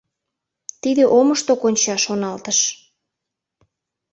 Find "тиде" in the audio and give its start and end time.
0.81-1.03